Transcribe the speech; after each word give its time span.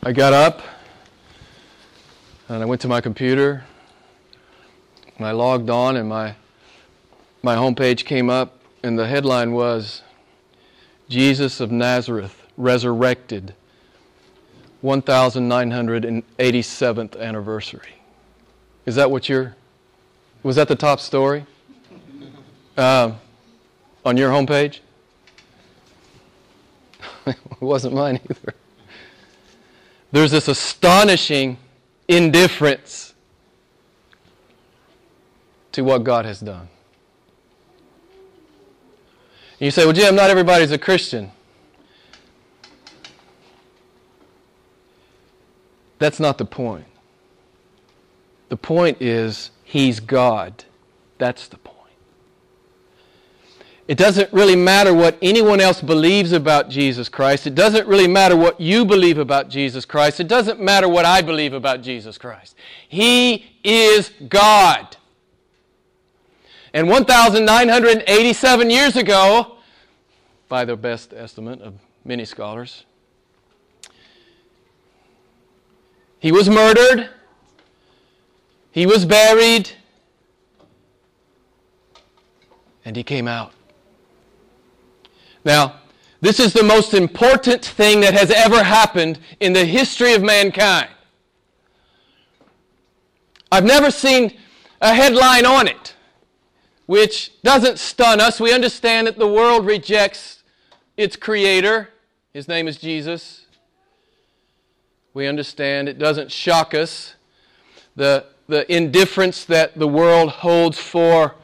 I 0.00 0.12
got 0.12 0.32
up 0.32 0.62
and 2.48 2.62
I 2.62 2.66
went 2.66 2.80
to 2.82 2.88
my 2.88 3.00
computer 3.00 3.64
and 5.16 5.26
I 5.26 5.32
logged 5.32 5.70
on 5.70 5.96
and 5.96 6.08
my 6.08 6.36
my 7.42 7.56
homepage 7.56 8.04
came 8.04 8.30
up 8.30 8.60
and 8.84 8.96
the 8.96 9.08
headline 9.08 9.50
was 9.52 10.02
Jesus 11.08 11.58
of 11.58 11.72
Nazareth 11.72 12.46
resurrected 12.56 13.54
1987th 14.84 17.20
anniversary. 17.20 17.94
Is 18.86 18.94
that 18.94 19.10
what 19.10 19.28
you're 19.28 19.56
was 20.44 20.54
that 20.54 20.68
the 20.68 20.76
top 20.76 21.00
story? 21.00 21.44
Uh, 22.76 23.14
on 24.04 24.16
your 24.16 24.30
homepage? 24.30 24.78
it 27.26 27.36
wasn't 27.60 27.94
mine 27.94 28.20
either. 28.30 28.54
There's 30.10 30.30
this 30.30 30.48
astonishing 30.48 31.58
indifference 32.08 33.14
to 35.72 35.82
what 35.82 36.04
God 36.04 36.24
has 36.24 36.40
done. 36.40 36.68
And 39.60 39.66
you 39.66 39.70
say, 39.70 39.84
well, 39.84 39.92
Jim, 39.92 40.14
not 40.14 40.30
everybody's 40.30 40.70
a 40.70 40.78
Christian. 40.78 41.30
That's 45.98 46.20
not 46.20 46.38
the 46.38 46.44
point. 46.44 46.86
The 48.48 48.56
point 48.56 49.02
is, 49.02 49.50
He's 49.64 50.00
God. 50.00 50.64
That's 51.18 51.48
the 51.48 51.58
point. 51.58 51.77
It 53.88 53.96
doesn't 53.96 54.30
really 54.34 54.54
matter 54.54 54.92
what 54.92 55.16
anyone 55.22 55.60
else 55.60 55.80
believes 55.80 56.32
about 56.32 56.68
Jesus 56.68 57.08
Christ. 57.08 57.46
It 57.46 57.54
doesn't 57.54 57.88
really 57.88 58.06
matter 58.06 58.36
what 58.36 58.60
you 58.60 58.84
believe 58.84 59.16
about 59.16 59.48
Jesus 59.48 59.86
Christ. 59.86 60.20
It 60.20 60.28
doesn't 60.28 60.60
matter 60.60 60.86
what 60.86 61.06
I 61.06 61.22
believe 61.22 61.54
about 61.54 61.80
Jesus 61.80 62.18
Christ. 62.18 62.54
He 62.86 63.46
is 63.64 64.10
God. 64.28 64.98
And 66.74 66.86
1,987 66.90 68.68
years 68.68 68.94
ago, 68.94 69.56
by 70.50 70.66
the 70.66 70.76
best 70.76 71.14
estimate 71.14 71.62
of 71.62 71.72
many 72.04 72.26
scholars, 72.26 72.84
he 76.18 76.30
was 76.30 76.50
murdered, 76.50 77.08
he 78.70 78.84
was 78.84 79.06
buried, 79.06 79.70
and 82.84 82.94
he 82.94 83.02
came 83.02 83.26
out. 83.26 83.52
Now, 85.48 85.76
this 86.20 86.40
is 86.40 86.52
the 86.52 86.62
most 86.62 86.92
important 86.92 87.64
thing 87.64 88.00
that 88.02 88.12
has 88.12 88.30
ever 88.30 88.62
happened 88.62 89.18
in 89.40 89.54
the 89.54 89.64
history 89.64 90.12
of 90.12 90.22
mankind. 90.22 90.90
I've 93.50 93.64
never 93.64 93.90
seen 93.90 94.36
a 94.82 94.92
headline 94.92 95.46
on 95.46 95.66
it 95.66 95.94
which 96.84 97.40
doesn't 97.42 97.78
stun 97.78 98.20
us. 98.20 98.38
We 98.40 98.52
understand 98.52 99.06
that 99.06 99.18
the 99.18 99.26
world 99.26 99.64
rejects 99.64 100.42
its 100.98 101.16
creator. 101.16 101.88
His 102.34 102.46
name 102.46 102.68
is 102.68 102.76
Jesus. 102.76 103.46
We 105.14 105.26
understand 105.26 105.88
it 105.88 105.98
doesn't 105.98 106.30
shock 106.30 106.74
us. 106.74 107.14
The, 107.96 108.26
the 108.48 108.70
indifference 108.70 109.46
that 109.46 109.78
the 109.78 109.88
world 109.88 110.28
holds 110.28 110.78
for 110.78 111.36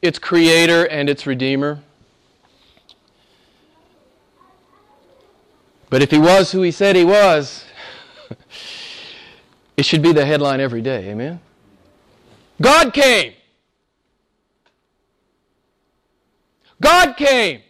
its 0.00 0.18
creator 0.18 0.86
and 0.86 1.10
its 1.10 1.26
redeemer. 1.26 1.82
But 5.90 6.02
if 6.02 6.10
he 6.12 6.18
was 6.18 6.52
who 6.52 6.62
he 6.62 6.70
said 6.70 6.94
he 6.94 7.04
was, 7.04 7.64
it 9.76 9.84
should 9.84 10.02
be 10.02 10.12
the 10.12 10.24
headline 10.24 10.60
every 10.60 10.80
day. 10.80 11.10
Amen? 11.10 11.40
God 12.62 12.94
came. 12.94 13.34
God 16.80 17.16
came. 17.16 17.62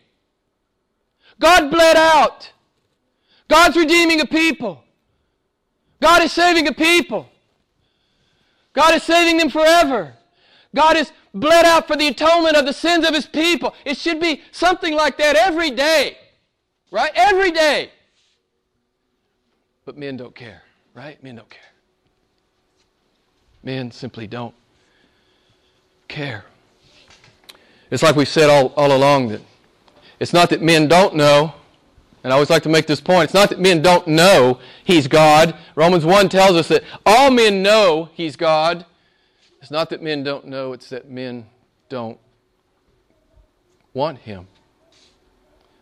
God 1.41 1.71
bled 1.71 1.97
out. 1.97 2.53
God's 3.49 3.77
redeeming 3.77 4.21
a 4.21 4.27
people. 4.27 4.85
God 6.01 6.23
is 6.23 6.31
saving 6.31 6.69
a 6.69 6.73
people. 6.73 7.27
God 8.75 8.95
is 8.95 9.03
saving 9.03 9.39
them 9.39 9.49
forever. 9.49 10.15
God 10.75 10.97
is 10.97 11.11
bled 11.35 11.65
out 11.65 11.89
for 11.89 11.97
the 11.97 12.09
atonement 12.09 12.57
of 12.57 12.67
the 12.67 12.73
sins 12.73 13.07
of 13.07 13.15
his 13.15 13.27
people. 13.27 13.75
It 13.85 13.97
should 13.97 14.21
be 14.21 14.43
something 14.53 14.95
like 14.95 15.17
that 15.19 15.37
every 15.37 15.71
day. 15.71 16.19
Right? 16.91 17.11
Every 17.15 17.51
day. 17.51 17.91
But 19.91 19.99
men 19.99 20.17
don't 20.17 20.37
care, 20.37 20.63
right? 20.95 21.21
Men 21.21 21.35
don't 21.35 21.51
care. 21.51 21.73
Men 23.65 23.91
simply 23.91 24.29
don't 24.29 24.55
care. 26.07 26.45
It's 27.91 28.01
like 28.01 28.15
we've 28.15 28.29
said 28.29 28.49
all, 28.49 28.73
all 28.77 28.97
along 28.97 29.31
that 29.31 29.41
it's 30.21 30.33
not 30.33 30.49
that 30.51 30.63
men 30.63 30.87
don't 30.87 31.17
know, 31.17 31.55
and 32.23 32.33
I 32.33 32.35
always 32.35 32.51
like 32.51 32.63
to 32.63 32.69
make 32.69 32.87
this 32.87 33.01
point. 33.01 33.25
It's 33.25 33.35
not 33.35 33.49
that 33.49 33.59
men 33.59 33.83
don't 33.83 34.07
know 34.07 34.61
He's 34.85 35.09
God. 35.09 35.57
Romans 35.75 36.05
1 36.05 36.29
tells 36.29 36.53
us 36.53 36.69
that 36.69 36.85
all 37.05 37.33
men 37.33 37.61
know 37.61 38.11
He's 38.15 38.37
God. 38.37 38.87
It's 39.61 39.73
not 39.73 39.91
that 39.91 40.01
men 40.01 40.23
don't 40.23 40.47
know, 40.47 40.73
it's 40.73 40.91
that 40.91 41.11
men 41.11 41.47
don't 41.89 42.21
want 43.93 44.19
Him. 44.19 44.47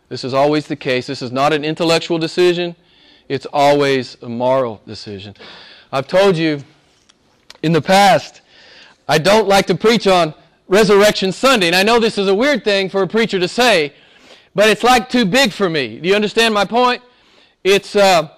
This 0.07 0.23
is 0.23 0.33
always 0.33 0.65
the 0.65 0.75
case. 0.75 1.05
This 1.05 1.21
is 1.21 1.31
not 1.31 1.53
an 1.53 1.63
intellectual 1.63 2.17
decision. 2.17 2.75
It's 3.29 3.45
always 3.53 4.17
a 4.23 4.27
moral 4.27 4.81
decision. 4.87 5.35
I've 5.91 6.07
told 6.07 6.35
you 6.35 6.63
in 7.61 7.71
the 7.71 7.81
past, 7.81 8.41
I 9.07 9.19
don't 9.19 9.47
like 9.47 9.67
to 9.67 9.75
preach 9.75 10.07
on 10.07 10.33
Resurrection 10.67 11.31
Sunday. 11.31 11.67
And 11.67 11.75
I 11.75 11.83
know 11.83 11.99
this 11.99 12.17
is 12.17 12.27
a 12.27 12.33
weird 12.33 12.63
thing 12.63 12.89
for 12.89 13.03
a 13.03 13.07
preacher 13.07 13.39
to 13.39 13.47
say, 13.47 13.93
but 14.55 14.67
it's 14.67 14.83
like 14.83 15.09
too 15.09 15.25
big 15.25 15.51
for 15.51 15.69
me. 15.69 15.99
Do 15.99 16.09
you 16.09 16.15
understand 16.15 16.55
my 16.55 16.65
point? 16.65 17.03
It's, 17.63 17.95
uh, 17.95 18.29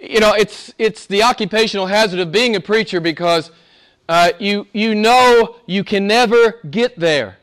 you 0.00 0.20
know, 0.20 0.34
it's, 0.34 0.72
it's 0.78 1.06
the 1.06 1.24
occupational 1.24 1.86
hazard 1.86 2.20
of 2.20 2.30
being 2.30 2.54
a 2.54 2.60
preacher 2.60 3.00
because 3.00 3.50
uh, 4.08 4.30
you, 4.38 4.68
you 4.72 4.94
know 4.94 5.56
you 5.66 5.82
can 5.82 6.06
never 6.06 6.60
get 6.70 6.96
there. 6.96 7.38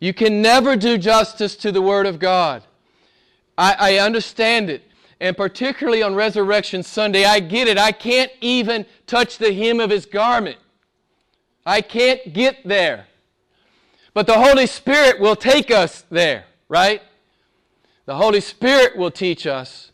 You 0.00 0.14
can 0.14 0.40
never 0.40 0.76
do 0.76 0.96
justice 0.96 1.56
to 1.56 1.72
the 1.72 1.82
Word 1.82 2.06
of 2.06 2.18
God. 2.18 2.62
I, 3.58 3.76
I 3.78 3.98
understand 3.98 4.70
it 4.70 4.82
and 5.20 5.36
particularly 5.36 6.02
on 6.02 6.14
Resurrection 6.14 6.82
Sunday, 6.82 7.24
I 7.24 7.40
get 7.40 7.68
it. 7.68 7.78
I 7.78 7.92
can't 7.92 8.30
even 8.40 8.84
touch 9.06 9.38
the 9.38 9.52
hem 9.52 9.80
of 9.80 9.90
his 9.90 10.06
garment. 10.06 10.58
I 11.64 11.80
can't 11.80 12.32
get 12.32 12.66
there. 12.66 13.06
But 14.12 14.26
the 14.26 14.34
Holy 14.34 14.66
Spirit 14.66 15.20
will 15.20 15.36
take 15.36 15.70
us 15.70 16.04
there, 16.10 16.44
right? 16.68 17.02
The 18.04 18.16
Holy 18.16 18.40
Spirit 18.40 18.96
will 18.96 19.10
teach 19.10 19.46
us 19.46 19.90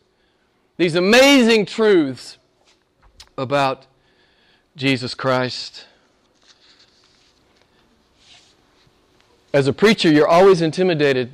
these 0.77 0.95
amazing 0.95 1.67
truths 1.67 2.39
about 3.39 3.87
Jesus 4.77 5.15
Christ. 5.15 5.87
As 9.53 9.67
a 9.67 9.73
preacher, 9.73 10.11
you're 10.11 10.29
always 10.29 10.63
intimidated 10.63 11.33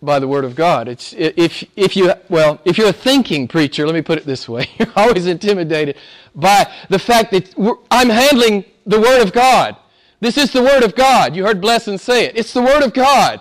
by 0.00 0.18
the 0.18 0.28
Word 0.28 0.44
of 0.44 0.54
God. 0.54 0.88
It's, 0.88 1.12
if, 1.12 1.64
if, 1.76 1.96
you, 1.96 2.12
well, 2.28 2.60
if 2.64 2.78
you're 2.78 2.88
a 2.88 2.92
thinking 2.92 3.48
preacher, 3.48 3.84
let 3.86 3.94
me 3.94 4.02
put 4.02 4.18
it 4.18 4.26
this 4.26 4.48
way, 4.48 4.68
you're 4.78 4.92
always 4.96 5.26
intimidated 5.26 5.96
by 6.34 6.70
the 6.88 6.98
fact 6.98 7.32
that 7.32 7.54
I'm 7.90 8.08
handling 8.08 8.64
the 8.86 9.00
Word 9.00 9.22
of 9.22 9.32
God. 9.32 9.76
This 10.20 10.36
is 10.36 10.52
the 10.52 10.62
Word 10.62 10.82
of 10.82 10.94
God. 10.94 11.36
You 11.36 11.44
heard 11.44 11.60
Blesson 11.60 11.98
say 11.98 12.24
it. 12.24 12.36
It's 12.36 12.52
the 12.52 12.62
Word 12.62 12.82
of 12.82 12.92
God. 12.92 13.40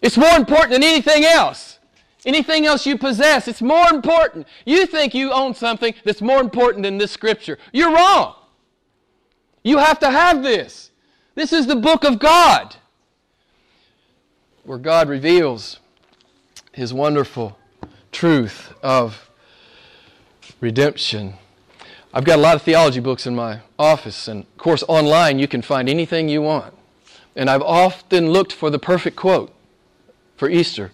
It's 0.00 0.16
more 0.16 0.34
important 0.34 0.72
than 0.72 0.82
anything 0.82 1.24
else. 1.24 1.78
Anything 2.24 2.66
else 2.66 2.86
you 2.86 2.96
possess, 2.96 3.48
it's 3.48 3.62
more 3.62 3.88
important. 3.88 4.46
You 4.64 4.86
think 4.86 5.12
you 5.12 5.32
own 5.32 5.54
something 5.54 5.92
that's 6.04 6.22
more 6.22 6.40
important 6.40 6.84
than 6.84 6.98
this 6.98 7.10
Scripture. 7.10 7.58
You're 7.72 7.92
wrong. 7.92 8.36
You 9.64 9.78
have 9.78 9.98
to 10.00 10.10
have 10.10 10.42
this. 10.42 10.90
This 11.34 11.52
is 11.52 11.66
the 11.66 11.76
book 11.76 12.04
of 12.04 12.18
God 12.18 12.76
where 14.64 14.78
God 14.78 15.08
reveals 15.08 15.78
His 16.72 16.94
wonderful 16.94 17.58
truth 18.10 18.72
of 18.82 19.30
redemption. 20.60 21.34
I've 22.14 22.24
got 22.24 22.38
a 22.38 22.42
lot 22.42 22.56
of 22.56 22.62
theology 22.62 23.00
books 23.00 23.26
in 23.26 23.34
my 23.34 23.60
office, 23.78 24.28
and 24.28 24.44
of 24.44 24.58
course, 24.58 24.84
online 24.86 25.38
you 25.38 25.48
can 25.48 25.62
find 25.62 25.88
anything 25.88 26.28
you 26.28 26.42
want. 26.42 26.74
And 27.34 27.48
I've 27.48 27.62
often 27.62 28.30
looked 28.30 28.52
for 28.52 28.70
the 28.70 28.78
perfect 28.78 29.16
quote 29.16 29.52
for 30.36 30.48
Easter. 30.50 30.92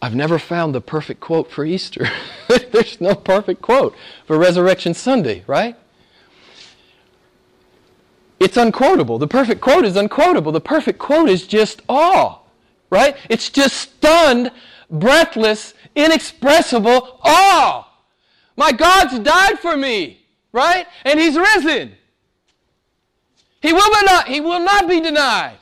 I've 0.00 0.14
never 0.14 0.38
found 0.38 0.74
the 0.74 0.80
perfect 0.80 1.20
quote 1.20 1.50
for 1.50 1.64
Easter. 1.64 2.08
There's 2.72 3.00
no 3.00 3.14
perfect 3.14 3.62
quote 3.62 3.94
for 4.26 4.38
Resurrection 4.38 4.94
Sunday, 4.94 5.44
right? 5.46 5.76
It's 8.44 8.58
unquotable. 8.58 9.16
The 9.16 9.26
perfect 9.26 9.62
quote 9.62 9.86
is 9.86 9.96
unquotable. 9.96 10.52
The 10.52 10.60
perfect 10.60 10.98
quote 10.98 11.30
is 11.30 11.46
just 11.46 11.80
awe, 11.88 12.40
right? 12.90 13.16
It's 13.30 13.48
just 13.48 13.74
stunned, 13.74 14.52
breathless, 14.90 15.72
inexpressible 15.94 17.20
awe. 17.22 17.88
My 18.54 18.70
God's 18.70 19.18
died 19.20 19.58
for 19.60 19.78
me, 19.78 20.26
right? 20.52 20.86
And 21.06 21.18
He's 21.18 21.38
risen. 21.38 21.94
He 23.62 23.72
will 23.72 24.04
not, 24.04 24.28
he 24.28 24.42
will 24.42 24.60
not 24.60 24.90
be 24.90 25.00
denied. 25.00 25.56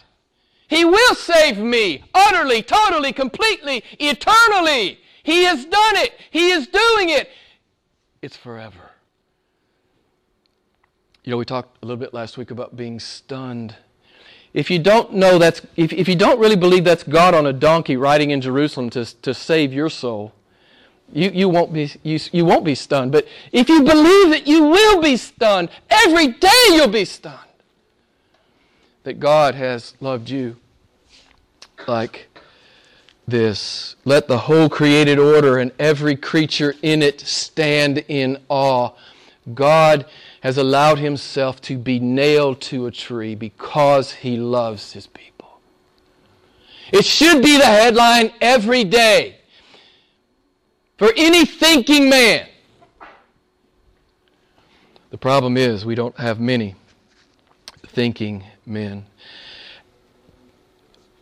He 0.67 0.85
will 0.85 1.15
save 1.15 1.59
me 1.59 2.03
utterly, 2.13 2.65
totally, 2.65 3.13
completely, 3.13 3.85
eternally. 4.01 4.99
He 5.23 5.45
has 5.45 5.65
done 5.67 5.97
it. 5.99 6.19
He 6.33 6.51
is 6.51 6.67
doing 6.67 7.11
it. 7.11 7.31
It's 8.23 8.37
forever. 8.37 8.92
You 11.25 11.31
know, 11.31 11.37
we 11.37 11.45
talked 11.45 11.79
a 11.83 11.87
little 11.87 12.01
bit 12.01 12.13
last 12.13 12.37
week 12.37 12.51
about 12.51 12.77
being 12.77 12.99
stunned. 12.99 13.77
If 14.53 14.71
you 14.71 14.81
don't 14.81 15.15
know 15.15 15.39
that's, 15.39 15.63
if, 15.77 15.93
if 15.93 16.09
you 16.09 16.17
don't 16.17 16.41
really 16.41 16.57
believe 16.57 16.85
that's 16.85 17.05
God 17.05 17.33
on 17.33 17.47
a 17.47 17.53
donkey 17.53 17.97
riding 17.97 18.33
in 18.33 18.41
Jerusalem 18.41 18.91
to, 18.91 19.05
to 19.23 19.33
save 19.33 19.73
your 19.73 19.89
soul, 19.89 20.33
you, 21.13 21.31
you, 21.31 21.49
won't 21.49 21.73
be, 21.73 21.93
you, 22.03 22.19
you 22.33 22.45
won't 22.45 22.65
be 22.65 22.75
stunned. 22.75 23.13
But 23.13 23.29
if 23.53 23.69
you 23.69 23.83
believe 23.83 24.33
it, 24.33 24.49
you 24.49 24.65
will 24.65 25.01
be 25.01 25.17
stunned, 25.17 25.69
every 25.89 26.29
day 26.29 26.51
you'll 26.71 26.89
be 26.89 27.05
stunned. 27.05 27.39
That 29.05 29.21
God 29.21 29.55
has 29.55 29.95
loved 30.01 30.29
you 30.29 30.57
like 31.87 32.29
this. 33.29 33.95
Let 34.05 34.27
the 34.27 34.39
whole 34.39 34.69
created 34.69 35.21
order 35.21 35.59
and 35.59 35.71
every 35.79 36.17
creature 36.17 36.75
in 36.83 37.01
it 37.01 37.21
stand 37.21 38.05
in 38.09 38.39
awe. 38.49 38.91
God 39.55 40.07
has 40.43 40.59
allowed 40.59 40.99
himself 40.99 41.61
to 41.61 41.79
be 41.79 42.01
nailed 42.01 42.61
to 42.61 42.87
a 42.87 42.91
tree 42.91 43.37
because 43.37 44.13
he 44.13 44.37
loves 44.37 44.93
his 44.93 45.07
people. 45.07 45.61
It 46.93 47.05
should 47.05 47.43
be 47.43 47.57
the 47.57 47.65
headline 47.65 48.33
every 48.41 48.83
day 48.83 49.37
for 50.99 51.13
any 51.17 51.47
thinking 51.47 52.11
man. 52.11 52.49
The 55.11 55.19
problem 55.19 55.57
is 55.57 55.87
we 55.87 55.95
don't 55.95 56.19
have 56.19 56.41
many 56.41 56.75
thinking 57.87 58.43
men. 58.67 59.07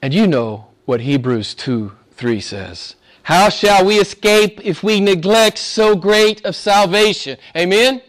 And 0.01 0.15
you 0.15 0.27
know 0.27 0.69
what 0.87 1.03
Hebrews 1.03 1.55
2 1.55 1.93
3 2.13 2.41
says. 2.41 2.95
How 3.25 3.51
shall 3.51 3.85
we 3.85 3.99
escape 3.99 4.61
if 4.65 4.83
we 4.83 4.99
neglect 4.99 5.59
so 5.59 5.95
great 5.95 6.43
of 6.47 6.57
salvation? 6.57 7.37
Amen? 7.55 8.01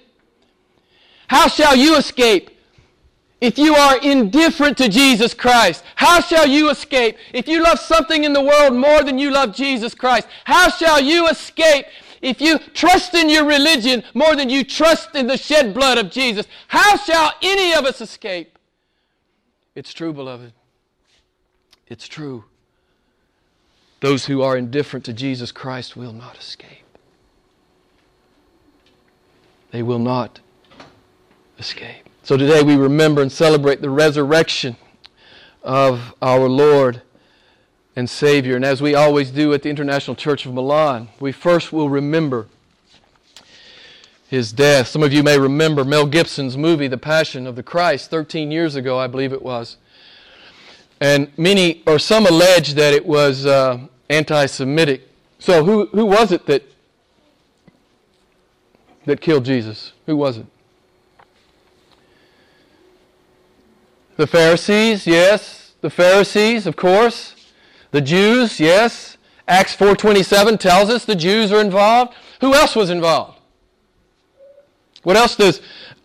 How 1.31 1.47
shall 1.47 1.77
you 1.77 1.95
escape 1.95 2.49
if 3.39 3.57
you 3.57 3.73
are 3.73 3.97
indifferent 3.99 4.77
to 4.79 4.89
Jesus 4.89 5.33
Christ? 5.33 5.81
How 5.95 6.19
shall 6.19 6.45
you 6.45 6.69
escape 6.69 7.15
if 7.33 7.47
you 7.47 7.63
love 7.63 7.79
something 7.79 8.25
in 8.25 8.33
the 8.33 8.43
world 8.43 8.73
more 8.73 9.01
than 9.01 9.17
you 9.17 9.31
love 9.31 9.55
Jesus 9.55 9.95
Christ? 9.95 10.27
How 10.43 10.69
shall 10.69 10.99
you 10.99 11.29
escape 11.29 11.85
if 12.21 12.41
you 12.41 12.59
trust 12.73 13.13
in 13.13 13.29
your 13.29 13.45
religion 13.45 14.03
more 14.13 14.35
than 14.35 14.49
you 14.49 14.65
trust 14.65 15.15
in 15.15 15.27
the 15.27 15.37
shed 15.37 15.73
blood 15.73 15.97
of 15.97 16.11
Jesus? 16.11 16.47
How 16.67 16.97
shall 16.97 17.31
any 17.41 17.73
of 17.75 17.85
us 17.85 18.01
escape? 18.01 18.59
It's 19.73 19.93
true, 19.93 20.11
beloved. 20.11 20.51
It's 21.87 22.09
true. 22.09 22.43
Those 24.01 24.25
who 24.25 24.41
are 24.41 24.57
indifferent 24.57 25.05
to 25.05 25.13
Jesus 25.13 25.53
Christ 25.53 25.95
will 25.95 26.11
not 26.11 26.37
escape. 26.37 26.97
They 29.71 29.81
will 29.81 29.99
not 29.99 30.41
escape. 31.61 32.09
So 32.23 32.37
today 32.37 32.63
we 32.63 32.75
remember 32.75 33.21
and 33.21 33.31
celebrate 33.31 33.81
the 33.81 33.89
resurrection 33.91 34.75
of 35.61 36.15
our 36.19 36.49
Lord 36.49 37.03
and 37.95 38.09
Savior. 38.09 38.55
And 38.55 38.65
as 38.65 38.81
we 38.81 38.95
always 38.95 39.29
do 39.29 39.53
at 39.53 39.61
the 39.61 39.69
International 39.69 40.15
Church 40.15 40.47
of 40.47 40.55
Milan, 40.55 41.09
we 41.19 41.31
first 41.31 41.71
will 41.71 41.87
remember 41.87 42.47
his 44.27 44.51
death. 44.51 44.87
Some 44.87 45.03
of 45.03 45.13
you 45.13 45.21
may 45.21 45.37
remember 45.37 45.85
Mel 45.85 46.07
Gibson's 46.07 46.57
movie, 46.57 46.87
The 46.87 46.97
Passion 46.97 47.45
of 47.45 47.55
the 47.55 47.61
Christ, 47.61 48.09
13 48.09 48.49
years 48.49 48.75
ago, 48.75 48.97
I 48.97 49.05
believe 49.05 49.31
it 49.31 49.43
was. 49.43 49.77
And 50.99 51.31
many, 51.37 51.83
or 51.85 51.99
some 51.99 52.25
allege 52.25 52.73
that 52.73 52.91
it 52.91 53.05
was 53.05 53.45
uh, 53.45 53.81
anti 54.09 54.47
Semitic. 54.47 55.07
So, 55.37 55.63
who, 55.63 55.85
who 55.87 56.07
was 56.07 56.31
it 56.31 56.47
that, 56.47 56.63
that 59.05 59.21
killed 59.21 59.45
Jesus? 59.45 59.91
Who 60.07 60.17
was 60.17 60.37
it? 60.37 60.47
The 64.21 64.27
Pharisees, 64.27 65.07
yes. 65.07 65.73
The 65.81 65.89
Pharisees, 65.89 66.67
of 66.67 66.75
course. 66.75 67.33
The 67.89 68.01
Jews, 68.01 68.59
yes. 68.59 69.17
Acts 69.47 69.75
4:27 69.75 70.59
tells 70.59 70.91
us 70.91 71.05
the 71.05 71.15
Jews 71.15 71.51
are 71.51 71.59
involved. 71.59 72.13
Who 72.39 72.53
else 72.53 72.75
was 72.75 72.91
involved? 72.91 73.39
What 75.01 75.17
else 75.17 75.35
does 75.35 75.59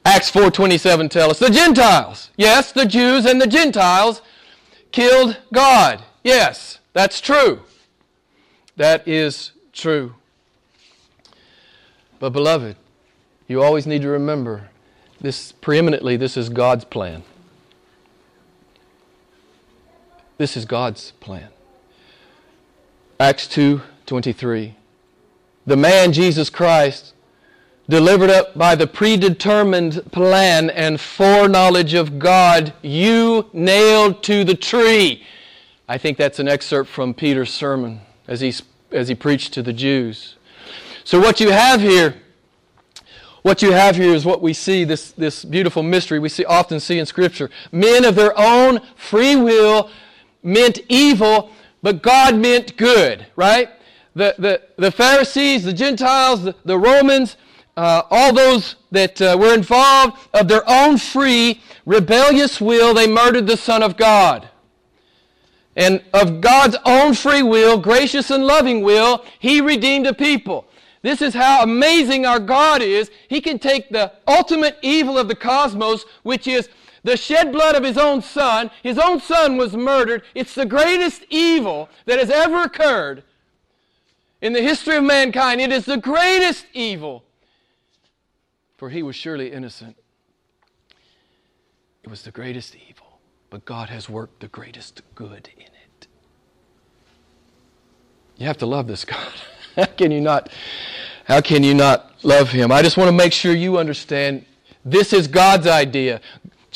Acts 0.07 0.31
4:27 0.31 1.11
tell 1.11 1.31
us? 1.31 1.39
The 1.39 1.51
Gentiles. 1.51 2.31
Yes, 2.39 2.73
the 2.73 2.87
Jews 2.87 3.27
and 3.27 3.39
the 3.39 3.47
Gentiles 3.47 4.23
killed 4.93 5.37
God. 5.53 6.03
Yes, 6.25 6.79
that's 6.95 7.21
true. 7.21 7.65
That 8.77 9.07
is 9.07 9.53
true. 9.75 10.15
But, 12.19 12.31
beloved, 12.31 12.77
you 13.47 13.63
always 13.63 13.87
need 13.87 14.01
to 14.01 14.09
remember 14.09 14.71
this 15.21 15.53
preeminently, 15.53 16.17
this 16.17 16.39
is 16.39 16.49
God's 16.49 16.87
plan. 16.87 17.23
This 20.39 20.57
is 20.57 20.65
God's 20.65 21.13
plan. 21.21 21.49
Acts 23.19 23.47
2:23. 23.47 24.75
The 25.67 25.77
man 25.77 26.13
Jesus 26.13 26.51
Christ 26.51 27.15
delivered 27.89 28.31
up 28.31 28.57
by 28.59 28.75
the 28.75 28.87
predetermined 28.87 30.13
plan 30.13 30.71
and 30.71 31.01
foreknowledge 31.01 31.95
of 31.95 32.19
God, 32.19 32.73
you 32.83 33.49
nailed 33.53 34.23
to 34.25 34.45
the 34.45 34.55
tree. 34.55 35.25
I 35.89 35.99
think 35.99 36.19
that's 36.19 36.39
an 36.39 36.49
excerpt 36.49 36.91
from 36.91 37.15
Peter's 37.15 37.53
sermon 37.53 38.01
as 38.27 38.41
he, 38.41 38.53
as 38.91 39.09
he 39.09 39.15
preached 39.15 39.55
to 39.55 39.63
the 39.63 39.73
Jews. 39.73 40.35
So, 41.05 41.21
what 41.21 41.41
you 41.41 41.51
have 41.51 41.81
here, 41.81 42.17
what 43.43 43.63
you 43.63 43.71
have 43.71 43.95
here 43.97 44.13
is 44.13 44.25
what 44.25 44.43
we 44.43 44.53
see, 44.53 44.83
this, 44.83 45.13
this 45.13 45.45
beautiful 45.45 45.85
mystery 45.85 46.19
we 46.19 46.29
see, 46.29 46.45
often 46.45 46.81
see 46.81 46.99
in 46.99 47.07
Scripture. 47.07 47.49
Men 47.71 48.05
of 48.05 48.17
their 48.17 48.37
own 48.37 48.81
free 48.97 49.37
will 49.37 49.89
meant 50.47 50.79
evil, 50.89 51.51
but 51.83 52.03
God 52.03 52.37
meant 52.37 52.77
good, 52.77 53.27
right? 53.37 53.69
The, 54.15 54.35
the, 54.39 54.63
the 54.77 54.91
Pharisees, 54.91 55.65
the 55.65 55.73
Gentiles, 55.73 56.45
the, 56.45 56.55
the 56.65 56.79
Romans, 56.79 57.37
uh, 57.77 58.03
all 58.11 58.33
those 58.33 58.77
that 58.91 59.21
uh, 59.21 59.37
were 59.39 59.53
involved 59.53 60.17
of 60.33 60.49
their 60.49 60.63
own 60.67 60.97
free, 60.97 61.61
rebellious 61.85 62.61
will, 62.61 62.95
they 62.95 63.07
murdered 63.07 63.47
the 63.47 63.57
Son 63.57 63.83
of 63.83 63.97
God. 63.97 64.49
And 65.77 66.03
of 66.15 66.41
God's 66.41 66.77
own 66.87 67.13
free 67.13 67.43
will, 67.43 67.77
gracious 67.79 68.31
and 68.31 68.47
loving 68.47 68.81
will, 68.81 69.25
He 69.39 69.61
redeemed 69.61 70.07
a 70.07 70.15
people. 70.15 70.67
This 71.03 71.21
is 71.21 71.35
how 71.35 71.63
amazing 71.63 72.25
our 72.25 72.41
God 72.41 72.81
is. 72.81 73.11
He 73.29 73.41
can 73.41 73.59
take 73.59 73.91
the 73.91 74.13
ultimate 74.27 74.79
evil 74.81 75.19
of 75.19 75.29
the 75.29 75.37
cosmos, 75.37 76.05
which 76.23 76.47
is 76.47 76.71
the 77.07 77.17
shed 77.17 77.53
blood 77.53 77.75
of 77.75 77.83
His 77.83 77.97
own 77.97 78.21
Son. 78.21 78.71
His 78.83 78.99
own 78.99 79.21
Son 79.21 79.57
was 79.57 79.75
murdered. 79.75 80.23
It's 80.35 80.55
the 80.55 80.67
greatest 80.67 81.25
evil 81.31 81.89
that 82.05 82.19
has 82.19 82.29
ever 82.29 82.63
occurred 82.63 83.25
in 84.43 84.53
the 84.53 84.61
history 84.61 84.97
of 84.97 85.05
mankind. 85.05 85.61
It 85.63 85.73
is 85.73 85.87
the 85.87 85.97
greatest 85.97 86.67
evil 86.75 87.25
for 88.77 88.91
he 88.91 89.03
was 89.03 89.17
surely 89.17 89.53
innocent. 89.53 89.97
It 92.03 92.11
was 92.11 92.23
the 92.23 92.31
greatest 92.31 92.77
evil, 92.89 93.19
but 93.51 93.65
God 93.65 93.89
has 93.89 94.09
worked 94.09 94.41
the 94.41 94.49
greatest 94.49 95.03
good 95.15 95.49
in 95.57 95.65
it. 95.65 96.07
You 98.37 98.47
have 98.47 98.59
to 98.59 98.67
love 98.67 98.87
this 98.87 99.05
God. 99.05 99.33
how 99.77 99.87
can 99.87 100.11
you 100.11 100.21
not 100.21 100.51
how 101.25 101.41
can 101.41 101.65
you 101.65 101.75
not 101.75 102.13
love 102.23 102.51
him? 102.51 102.71
I 102.71 102.83
just 102.83 102.97
want 102.97 103.09
to 103.09 103.17
make 103.17 103.33
sure 103.33 103.53
you 103.53 103.79
understand 103.79 104.45
this 104.85 105.13
is 105.13 105.27
God's 105.27 105.67
idea. 105.67 106.21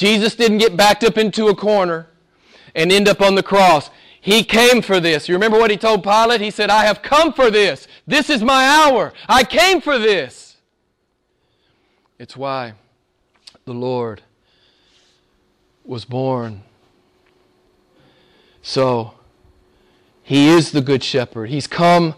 Jesus 0.00 0.34
didn't 0.34 0.56
get 0.56 0.78
backed 0.78 1.04
up 1.04 1.18
into 1.18 1.48
a 1.48 1.54
corner 1.54 2.06
and 2.74 2.90
end 2.90 3.06
up 3.06 3.20
on 3.20 3.34
the 3.34 3.42
cross. 3.42 3.90
He 4.18 4.42
came 4.42 4.80
for 4.80 4.98
this. 4.98 5.28
You 5.28 5.34
remember 5.34 5.58
what 5.58 5.70
he 5.70 5.76
told 5.76 6.02
Pilate? 6.02 6.40
He 6.40 6.50
said, 6.50 6.70
I 6.70 6.86
have 6.86 7.02
come 7.02 7.34
for 7.34 7.50
this. 7.50 7.86
This 8.06 8.30
is 8.30 8.42
my 8.42 8.64
hour. 8.64 9.12
I 9.28 9.44
came 9.44 9.82
for 9.82 9.98
this. 9.98 10.56
It's 12.18 12.34
why 12.34 12.72
the 13.66 13.74
Lord 13.74 14.22
was 15.84 16.06
born. 16.06 16.62
So, 18.62 19.12
He 20.22 20.48
is 20.48 20.72
the 20.72 20.80
Good 20.80 21.04
Shepherd. 21.04 21.50
He's 21.50 21.66
come 21.66 22.14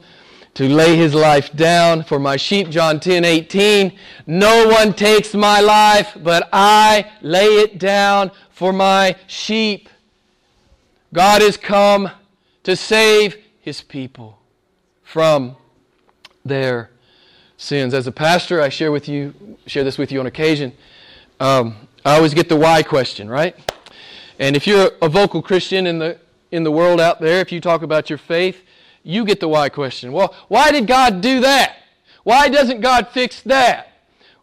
to 0.55 0.69
lay 0.69 0.97
His 0.97 1.15
life 1.15 1.53
down 1.55 2.05
for 2.05 2.19
my 2.19 2.37
sheep. 2.37 2.69
John 2.69 3.01
10 3.01 3.25
18. 3.25 3.99
No 4.27 4.69
one 4.69 4.93
takes 4.93 5.35
my 5.35 5.61
life, 5.61 6.17
but 6.23 6.49
I 6.53 7.11
lay 7.23 7.47
it 7.47 7.79
down 7.79 8.31
for 8.51 8.73
my 8.73 9.17
sheep. 9.27 9.89
God 11.13 11.43
has 11.43 11.57
come 11.57 12.11
to 12.63 12.77
save 12.77 13.37
His 13.61 13.81
people 13.81 14.39
from 15.03 15.57
their 16.45 16.91
sins. 17.57 17.95
As 17.95 18.07
a 18.07 18.13
pastor, 18.13 18.61
I 18.61 18.69
share 18.69 18.93
with 18.93 19.09
you 19.09 19.35
share 19.67 19.85
this 19.85 19.99
with 19.99 20.13
you 20.13 20.21
on 20.21 20.27
occasion. 20.27 20.73
Um, 21.41 21.89
I 22.05 22.17
always 22.17 22.35
get 22.35 22.49
the 22.49 22.57
why 22.57 22.83
question, 22.83 23.29
right? 23.29 23.57
And 24.39 24.57
if 24.57 24.67
you're 24.67 24.91
a 25.01 25.09
vocal 25.09 25.41
Christian 25.43 25.87
in 25.87 25.99
the 25.99 26.19
in 26.51 26.65
the 26.65 26.71
world 26.71 27.01
out 27.01 27.21
there, 27.21 27.41
if 27.41 27.53
you 27.53 27.61
talk 27.61 27.83
about 27.83 28.11
your 28.11 28.19
faith, 28.19 28.63
you 29.03 29.25
get 29.25 29.41
the 29.41 29.49
why 29.49 29.69
question. 29.69 30.13
Well, 30.13 30.35
why 30.49 30.71
did 30.71 30.87
God 30.87 31.21
do 31.21 31.41
that? 31.41 31.77
Why 32.25 32.49
doesn't 32.49 32.81
God 32.81 33.09
fix 33.09 33.41
that? 33.43 33.89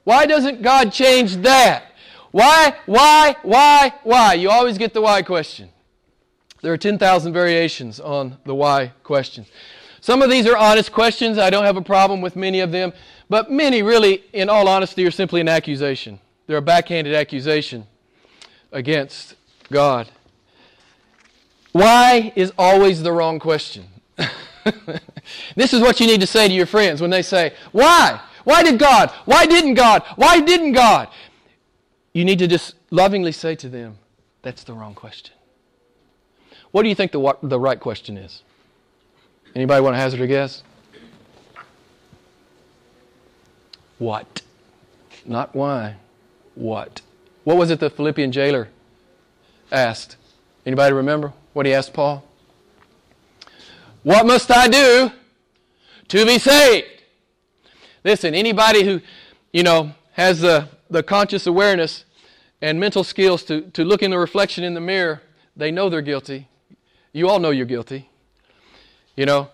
Why 0.03 0.25
doesn't 0.25 0.61
God 0.61 0.91
change 0.91 1.37
that? 1.37 1.83
Why, 2.31 2.75
why, 2.85 3.35
why, 3.43 3.93
why? 4.03 4.33
You 4.33 4.49
always 4.49 4.77
get 4.77 4.93
the 4.93 5.01
why 5.01 5.21
question. 5.21 5.69
There 6.61 6.73
are 6.73 6.77
10,000 6.77 7.33
variations 7.33 7.99
on 7.99 8.37
the 8.45 8.53
why 8.53 8.93
question. 9.03 9.45
Some 10.01 10.21
of 10.21 10.29
these 10.29 10.45
are 10.45 10.57
honest 10.57 10.91
questions. 10.91 11.37
I 11.37 11.49
don't 11.49 11.65
have 11.65 11.77
a 11.77 11.81
problem 11.81 12.21
with 12.21 12.35
many 12.35 12.59
of 12.59 12.71
them. 12.71 12.93
But 13.29 13.51
many, 13.51 13.81
really, 13.81 14.23
in 14.33 14.49
all 14.49 14.67
honesty, 14.67 15.05
are 15.05 15.11
simply 15.11 15.41
an 15.41 15.47
accusation. 15.47 16.19
They're 16.47 16.57
a 16.57 16.61
backhanded 16.61 17.13
accusation 17.13 17.85
against 18.71 19.35
God. 19.71 20.09
Why 21.71 22.33
is 22.35 22.51
always 22.57 23.03
the 23.03 23.11
wrong 23.11 23.39
question. 23.39 23.85
this 25.55 25.73
is 25.73 25.81
what 25.81 25.99
you 25.99 26.07
need 26.07 26.21
to 26.21 26.27
say 26.27 26.47
to 26.47 26.53
your 26.53 26.65
friends 26.65 27.01
when 27.01 27.09
they 27.09 27.21
say, 27.21 27.53
Why? 27.71 28.19
Why 28.43 28.63
did 28.63 28.79
God? 28.79 29.11
Why 29.25 29.45
didn't 29.45 29.75
God? 29.75 30.03
Why 30.15 30.39
didn't 30.39 30.73
God? 30.73 31.09
You 32.13 32.25
need 32.25 32.39
to 32.39 32.47
just 32.47 32.75
lovingly 32.89 33.31
say 33.31 33.55
to 33.55 33.69
them, 33.69 33.97
That's 34.41 34.63
the 34.63 34.73
wrong 34.73 34.93
question. 34.93 35.35
What 36.71 36.83
do 36.83 36.89
you 36.89 36.95
think 36.95 37.11
the, 37.11 37.37
the 37.41 37.59
right 37.59 37.79
question 37.79 38.17
is? 38.17 38.43
Anybody 39.55 39.81
want 39.81 39.95
to 39.95 39.99
hazard 39.99 40.21
a 40.21 40.27
guess? 40.27 40.63
What? 43.97 44.41
Not 45.25 45.55
why. 45.55 45.95
What? 46.55 47.01
What 47.43 47.57
was 47.57 47.71
it 47.71 47.79
the 47.79 47.89
Philippian 47.89 48.31
jailer 48.31 48.69
asked? 49.71 50.15
Anybody 50.65 50.93
remember 50.93 51.33
what 51.53 51.65
he 51.65 51.73
asked 51.73 51.93
Paul? 51.93 52.23
What 54.09 54.25
must 54.25 54.49
I 54.49 54.67
do 54.67 55.11
to 56.07 56.25
be 56.25 56.39
saved? 56.39 57.03
Listen, 58.03 58.33
anybody 58.33 58.83
who, 58.83 59.01
you 59.53 59.61
know, 59.61 59.91
has 60.13 60.41
the, 60.41 60.67
the 60.89 61.03
conscious 61.03 61.45
awareness 61.45 62.05
and 62.59 62.79
mental 62.79 63.03
skills 63.03 63.43
to, 63.43 63.61
to 63.69 63.85
look 63.85 64.01
in 64.01 64.09
the 64.09 64.17
reflection 64.17 64.63
in 64.63 64.73
the 64.73 64.81
mirror, 64.81 65.21
they 65.55 65.69
know 65.69 65.89
they're 65.89 66.01
guilty. 66.01 66.47
You 67.13 67.29
all 67.29 67.37
know 67.37 67.51
you're 67.51 67.67
guilty. 67.67 68.09
You 69.15 69.27
know, 69.27 69.49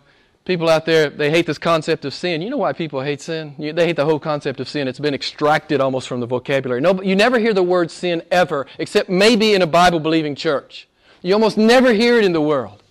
people 0.46 0.70
out 0.70 0.86
there, 0.86 1.10
they 1.10 1.30
hate 1.30 1.48
this 1.48 1.58
concept 1.58 2.06
of 2.06 2.14
sin. 2.14 2.42
You 2.42 2.50
know 2.50 2.56
why 2.56 2.72
people 2.72 3.02
hate 3.02 3.20
sin? 3.20 3.56
They 3.60 3.86
hate 3.86 3.98
the 3.98 4.06
whole 4.06 4.20
concept 4.20 4.62
of 4.62 4.70
sin. 4.70 4.88
It's 4.88 5.00
been 5.00 5.14
extracted 5.14 5.82
almost 5.82 6.08
from 6.08 6.22
the 6.22 6.28
vocabulary. 6.28 6.80
No, 6.80 7.02
you 7.02 7.18
never 7.18 7.40
hear 7.40 7.54
the 7.54 7.62
word 7.62 7.92
sin 7.92 8.24
ever, 8.32 8.68
except 8.80 9.10
maybe 9.10 9.54
in 9.54 9.62
a 9.62 9.68
Bible 9.68 10.00
believing 10.00 10.34
church. 10.34 10.88
You 11.22 11.34
almost 11.34 11.58
never 11.58 11.92
hear 11.92 12.18
it 12.18 12.24
in 12.24 12.32
the 12.32 12.40
world. 12.40 12.84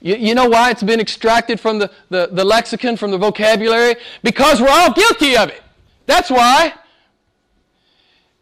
You, 0.00 0.16
you 0.16 0.34
know 0.34 0.48
why 0.48 0.70
it's 0.70 0.82
been 0.82 1.00
extracted 1.00 1.60
from 1.60 1.78
the, 1.78 1.90
the, 2.08 2.28
the 2.32 2.44
lexicon, 2.44 2.96
from 2.96 3.10
the 3.10 3.18
vocabulary? 3.18 3.96
Because 4.22 4.60
we're 4.60 4.70
all 4.70 4.92
guilty 4.92 5.36
of 5.36 5.50
it. 5.50 5.62
That's 6.06 6.30
why. 6.30 6.74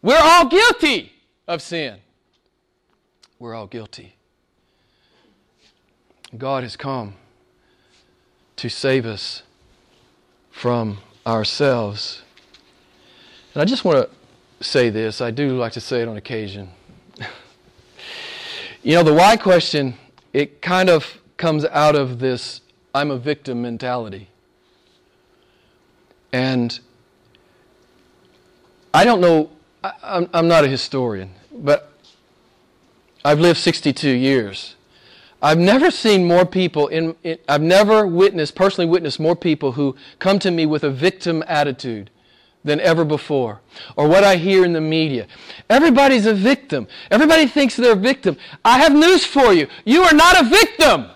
We're 0.01 0.21
all 0.21 0.47
guilty 0.47 1.11
of 1.47 1.61
sin. 1.61 1.97
We're 3.37 3.53
all 3.53 3.67
guilty. 3.67 4.15
God 6.37 6.63
has 6.63 6.77
come 6.77 7.15
to 8.55 8.69
save 8.69 9.05
us 9.05 9.43
from 10.51 10.99
ourselves. 11.25 12.21
And 13.53 13.61
I 13.61 13.65
just 13.65 13.83
want 13.83 14.09
to 14.09 14.63
say 14.63 14.89
this. 14.89 15.21
I 15.21 15.31
do 15.31 15.57
like 15.57 15.73
to 15.73 15.81
say 15.81 16.01
it 16.01 16.07
on 16.07 16.17
occasion. 16.17 16.69
you 18.83 18.95
know, 18.95 19.03
the 19.03 19.13
why 19.13 19.37
question, 19.37 19.95
it 20.33 20.61
kind 20.61 20.89
of 20.89 21.19
comes 21.39 21.65
out 21.65 21.95
of 21.95 22.19
this 22.19 22.61
I'm 22.93 23.09
a 23.09 23.17
victim 23.17 23.61
mentality. 23.61 24.29
And 26.31 26.79
I 28.93 29.05
don't 29.05 29.21
know, 29.21 29.49
I, 29.83 30.27
am 30.33 30.47
not 30.47 30.63
a 30.63 30.67
historian, 30.67 31.31
but 31.51 31.91
I've 33.23 33.39
lived 33.39 33.59
62 33.59 34.09
years. 34.09 34.75
I've 35.41 35.57
never 35.57 35.89
seen 35.89 36.25
more 36.25 36.45
people 36.45 36.87
in, 36.87 37.15
in, 37.23 37.37
I've 37.47 37.61
never 37.61 38.05
witnessed, 38.05 38.55
personally 38.55 38.89
witnessed 38.89 39.19
more 39.19 39.35
people 39.35 39.71
who 39.71 39.95
come 40.19 40.37
to 40.39 40.51
me 40.51 40.65
with 40.65 40.83
a 40.83 40.89
victim 40.89 41.43
attitude 41.47 42.09
than 42.63 42.79
ever 42.81 43.05
before. 43.05 43.61
Or 43.95 44.07
what 44.07 44.23
I 44.23 44.35
hear 44.35 44.65
in 44.65 44.73
the 44.73 44.81
media. 44.81 45.27
Everybody's 45.69 46.25
a 46.25 46.33
victim. 46.33 46.87
Everybody 47.09 47.47
thinks 47.47 47.77
they're 47.77 47.93
a 47.93 47.95
victim. 47.95 48.35
I 48.65 48.79
have 48.79 48.93
news 48.93 49.25
for 49.25 49.53
you. 49.53 49.67
You 49.85 50.03
are 50.03 50.13
not 50.13 50.41
a 50.41 50.49
victim. 50.49 51.09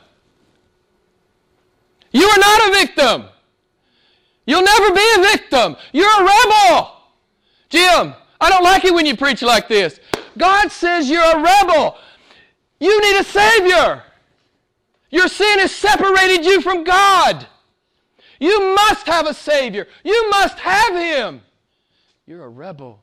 You 2.13 2.25
are 2.25 2.39
not 2.39 2.70
a 2.70 2.72
victim. 2.72 3.25
You'll 4.46 4.63
never 4.63 4.93
be 4.93 5.13
a 5.17 5.22
victim. 5.22 5.75
You're 5.91 6.10
a 6.10 6.24
rebel. 6.24 6.91
Jim, 7.70 8.13
I 8.39 8.50
don't 8.50 8.63
like 8.63 8.86
it 8.86 8.93
when 8.93 9.05
you 9.05 9.17
preach 9.17 9.41
like 9.41 9.67
this. 9.67 10.00
God 10.38 10.72
says 10.72 11.10
you're 11.10 11.24
a 11.24 11.41
rebel. 11.41 11.98
You 12.79 13.01
need 13.01 13.20
a 13.20 13.24
Savior. 13.24 14.03
Your 15.10 15.27
sin 15.27 15.60
has 15.60 15.74
separated 15.74 16.46
you 16.46 16.62
from 16.62 16.84
God. 16.84 17.48
You 18.39 18.75
must 18.75 19.08
have 19.08 19.25
a 19.25 19.34
Savior. 19.34 19.88
You 20.03 20.29
must 20.29 20.60
have 20.60 20.96
Him. 20.96 21.41
You're 22.25 22.43
a 22.43 22.50
rebel. 22.50 23.00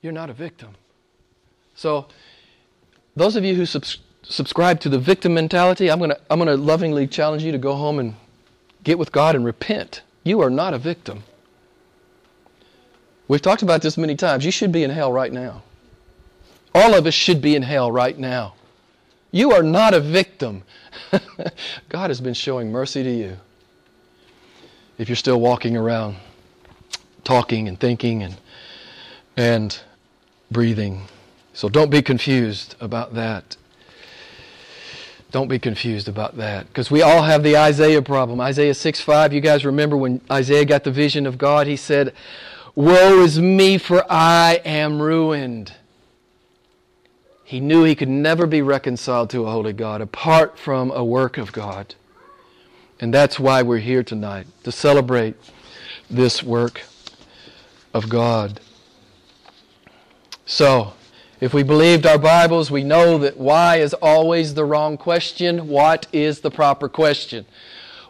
You're 0.00 0.12
not 0.12 0.30
a 0.30 0.32
victim. 0.32 0.70
So, 1.74 2.08
those 3.14 3.36
of 3.36 3.44
you 3.44 3.54
who 3.54 3.66
subscribe, 3.66 4.07
subscribe 4.28 4.80
to 4.80 4.88
the 4.88 4.98
victim 4.98 5.34
mentality, 5.34 5.90
I'm 5.90 5.98
going 5.98 6.10
to 6.10 6.20
I'm 6.30 6.38
going 6.38 6.48
to 6.48 6.56
lovingly 6.56 7.06
challenge 7.06 7.42
you 7.42 7.52
to 7.52 7.58
go 7.58 7.74
home 7.74 7.98
and 7.98 8.14
get 8.84 8.98
with 8.98 9.12
God 9.12 9.34
and 9.34 9.44
repent. 9.44 10.02
You 10.24 10.40
are 10.40 10.50
not 10.50 10.74
a 10.74 10.78
victim. 10.78 11.24
We've 13.26 13.42
talked 13.42 13.62
about 13.62 13.82
this 13.82 13.98
many 13.98 14.16
times. 14.16 14.44
You 14.44 14.50
should 14.50 14.72
be 14.72 14.84
in 14.84 14.90
hell 14.90 15.12
right 15.12 15.32
now. 15.32 15.62
All 16.74 16.94
of 16.94 17.06
us 17.06 17.14
should 17.14 17.42
be 17.42 17.56
in 17.56 17.62
hell 17.62 17.90
right 17.90 18.18
now. 18.18 18.54
You 19.30 19.52
are 19.52 19.62
not 19.62 19.92
a 19.92 20.00
victim. 20.00 20.62
God 21.88 22.10
has 22.10 22.20
been 22.20 22.34
showing 22.34 22.72
mercy 22.72 23.02
to 23.02 23.10
you. 23.10 23.36
If 24.96 25.08
you're 25.08 25.16
still 25.16 25.40
walking 25.40 25.76
around 25.76 26.16
talking 27.24 27.68
and 27.68 27.78
thinking 27.78 28.22
and 28.22 28.36
and 29.36 29.78
breathing. 30.50 31.02
So 31.52 31.68
don't 31.68 31.90
be 31.90 32.00
confused 32.00 32.74
about 32.80 33.14
that. 33.14 33.56
Don't 35.30 35.48
be 35.48 35.58
confused 35.58 36.08
about 36.08 36.36
that. 36.38 36.66
Because 36.68 36.90
we 36.90 37.02
all 37.02 37.22
have 37.22 37.42
the 37.42 37.56
Isaiah 37.56 38.00
problem. 38.00 38.40
Isaiah 38.40 38.74
6 38.74 39.00
5, 39.00 39.32
you 39.32 39.40
guys 39.40 39.64
remember 39.64 39.96
when 39.96 40.20
Isaiah 40.30 40.64
got 40.64 40.84
the 40.84 40.90
vision 40.90 41.26
of 41.26 41.36
God, 41.36 41.66
he 41.66 41.76
said, 41.76 42.14
Woe 42.74 43.20
is 43.20 43.38
me, 43.40 43.76
for 43.76 44.04
I 44.10 44.60
am 44.64 45.02
ruined. 45.02 45.74
He 47.44 47.60
knew 47.60 47.84
he 47.84 47.94
could 47.94 48.08
never 48.08 48.46
be 48.46 48.62
reconciled 48.62 49.30
to 49.30 49.46
a 49.46 49.50
holy 49.50 49.72
God 49.72 50.00
apart 50.00 50.58
from 50.58 50.90
a 50.90 51.04
work 51.04 51.38
of 51.38 51.52
God. 51.52 51.94
And 53.00 53.12
that's 53.12 53.38
why 53.38 53.62
we're 53.62 53.78
here 53.78 54.02
tonight, 54.02 54.46
to 54.64 54.72
celebrate 54.72 55.34
this 56.10 56.42
work 56.42 56.82
of 57.94 58.08
God. 58.08 58.60
So, 60.46 60.94
if 61.40 61.54
we 61.54 61.62
believed 61.62 62.04
our 62.04 62.18
Bibles, 62.18 62.70
we 62.70 62.82
know 62.82 63.18
that 63.18 63.36
why 63.36 63.76
is 63.76 63.94
always 63.94 64.54
the 64.54 64.64
wrong 64.64 64.96
question. 64.96 65.68
What 65.68 66.06
is 66.12 66.40
the 66.40 66.50
proper 66.50 66.88
question? 66.88 67.46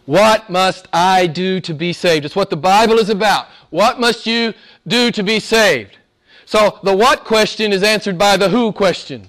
What 0.06 0.48
must 0.48 0.88
I 0.92 1.26
do 1.26 1.60
to 1.60 1.74
be 1.74 1.92
saved? 1.92 2.24
It's 2.24 2.36
what 2.36 2.48
the 2.48 2.56
Bible 2.56 2.98
is 2.98 3.10
about. 3.10 3.48
What 3.68 4.00
must 4.00 4.26
you 4.26 4.54
do 4.86 5.10
to 5.10 5.22
be 5.22 5.40
saved? 5.40 5.98
So 6.46 6.78
the 6.82 6.96
what 6.96 7.24
question 7.24 7.74
is 7.74 7.82
answered 7.82 8.16
by 8.16 8.38
the 8.38 8.48
who 8.48 8.72
question. 8.72 9.28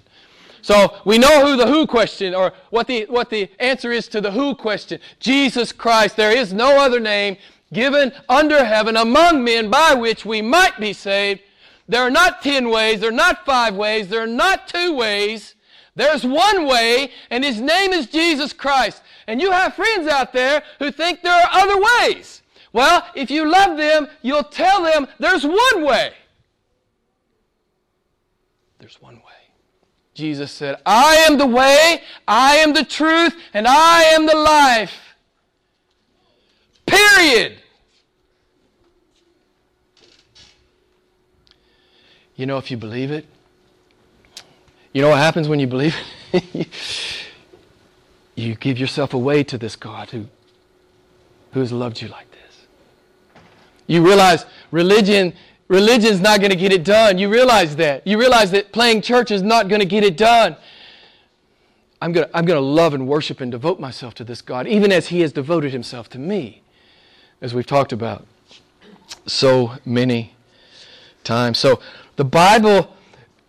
So 0.62 0.96
we 1.03 1.18
know 1.18 1.46
who 1.46 1.58
the 1.58 1.68
who 1.68 1.86
question 1.86 2.34
or 2.34 2.53
what 2.70 2.88
the, 2.88 3.06
what 3.10 3.29
the 3.29 3.50
answer 3.60 3.91
is 3.91 4.08
to 4.10 4.22
the 4.22 4.32
who 4.32 4.56
question. 4.56 5.01
Jesus 5.20 5.74
Christ. 5.74 6.15
There 6.15 6.32
is 6.32 6.53
no 6.53 6.79
other 6.79 7.01
name 7.01 7.36
given 7.74 8.13
under 8.29 8.63
heaven 8.63 8.96
among 8.96 9.44
men 9.44 9.70
by 9.70 9.94
which 9.94 10.25
we 10.25 10.41
might 10.41 10.79
be 10.79 10.94
saved. 10.94 11.41
There 11.89 12.03
are 12.03 12.12
not 12.12 12.43
ten 12.43 12.69
ways, 12.69 13.00
there 13.00 13.10
are 13.10 13.12
not 13.12 13.46
five 13.46 13.75
ways, 13.75 14.10
there 14.10 14.22
are 14.22 14.27
not 14.27 14.67
two 14.67 14.93
ways. 14.93 15.55
There's 15.96 16.24
one 16.24 16.67
way, 16.67 17.12
and 17.31 17.43
his 17.43 17.60
name 17.60 17.91
is 17.91 18.05
Jesus 18.05 18.53
Christ. 18.53 19.01
And 19.27 19.41
you 19.41 19.51
have 19.51 19.74
friends 19.74 20.08
out 20.08 20.31
there 20.31 20.62
who 20.77 20.91
think 20.91 21.22
there 21.22 21.34
are 21.34 21.50
other 21.51 21.81
ways. 21.81 22.43
Well, 22.72 23.05
if 23.15 23.31
you 23.31 23.50
love 23.50 23.75
them, 23.75 24.08
you'll 24.22 24.43
tell 24.43 24.84
them 24.84 25.08
there's 25.19 25.43
one 25.43 25.84
way. 25.84 26.13
There's 28.77 29.01
one 29.01 29.15
way. 29.15 29.24
Jesus 30.13 30.51
said, 30.51 30.75
I 30.86 31.15
am 31.27 31.39
the 31.39 31.48
way, 31.48 32.03
I 32.27 32.58
am 32.58 32.74
the 32.74 32.86
truth, 32.86 33.36
and 33.53 33.67
I 33.67 34.03
am 34.03 34.27
the 34.27 34.36
life. 34.36 35.15
Period. 36.86 37.59
You 42.39 42.46
know, 42.46 42.58
if 42.58 42.72
you 42.72 42.77
believe 42.77 43.12
it, 43.12 43.25
you 44.93 45.01
know 45.01 45.10
what 45.10 45.17
happens 45.17 45.50
when 45.50 45.60
you 45.60 45.67
believe 45.67 45.93
it? 46.31 46.69
you 48.36 48.55
give 48.55 48.79
yourself 48.79 49.13
away 49.13 49.43
to 49.43 49.58
this 49.58 49.75
God 49.75 50.12
who, 50.12 50.25
who 51.51 51.60
has 51.60 51.74
loved 51.74 52.01
you 52.01 52.08
like 52.08 52.31
this. 52.31 52.65
You 53.88 54.05
realize 54.05 54.46
religion 54.72 55.34
religion's 55.67 56.22
not 56.22 56.39
going 56.39 56.51
to 56.51 56.55
get 56.55 56.72
it 56.72 56.86
done. 56.86 57.17
You 57.17 57.27
realize 57.27 57.75
that. 57.75 58.08
You 58.08 58.17
realize 58.17 58.51
that 58.51 58.72
playing 58.72 59.01
church 59.01 59.31
is 59.31 59.41
not 59.43 59.67
going 59.67 59.81
to 59.81 59.86
get 59.86 60.05
it 60.05 60.15
done. 60.15 60.55
I'm 62.01 62.13
going 62.13 62.25
to, 62.25 62.38
I'm 62.38 62.46
going 62.46 62.55
to 62.58 62.65
love 62.65 62.93
and 62.93 63.05
worship 63.05 63.41
and 63.41 63.51
devote 63.51 63.81
myself 63.81 64.13
to 64.13 64.24
this 64.24 64.41
God, 64.41 64.65
even 64.65 64.93
as 64.93 65.10
He 65.10 65.19
has 65.19 65.34
devoted 65.34 65.74
Himself 65.74 66.08
to 66.12 66.17
me, 66.17 66.62
as 67.41 67.53
we've 67.53 67.67
talked 67.67 67.91
about 67.91 68.25
so 69.27 69.74
many 69.84 70.36
times. 71.25 71.58
So 71.58 71.81
the 72.20 72.26
Bible, 72.26 72.94